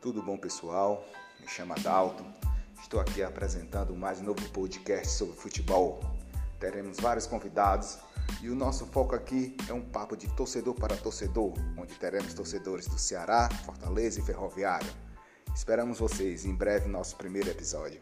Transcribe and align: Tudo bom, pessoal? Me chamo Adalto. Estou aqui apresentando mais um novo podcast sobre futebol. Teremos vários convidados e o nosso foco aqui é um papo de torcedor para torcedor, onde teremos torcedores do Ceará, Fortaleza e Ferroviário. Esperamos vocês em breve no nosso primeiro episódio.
Tudo 0.00 0.22
bom, 0.22 0.38
pessoal? 0.38 1.06
Me 1.38 1.46
chamo 1.46 1.74
Adalto. 1.74 2.24
Estou 2.80 2.98
aqui 2.98 3.22
apresentando 3.22 3.94
mais 3.94 4.18
um 4.18 4.24
novo 4.24 4.48
podcast 4.48 5.08
sobre 5.12 5.36
futebol. 5.36 6.00
Teremos 6.58 6.98
vários 6.98 7.26
convidados 7.26 7.98
e 8.40 8.48
o 8.48 8.54
nosso 8.54 8.86
foco 8.86 9.14
aqui 9.14 9.54
é 9.68 9.74
um 9.74 9.82
papo 9.82 10.16
de 10.16 10.26
torcedor 10.28 10.74
para 10.74 10.96
torcedor, 10.96 11.52
onde 11.76 11.92
teremos 11.96 12.32
torcedores 12.32 12.86
do 12.86 12.98
Ceará, 12.98 13.50
Fortaleza 13.66 14.20
e 14.20 14.22
Ferroviário. 14.22 14.90
Esperamos 15.54 15.98
vocês 15.98 16.46
em 16.46 16.54
breve 16.54 16.86
no 16.86 16.92
nosso 16.92 17.14
primeiro 17.16 17.50
episódio. 17.50 18.00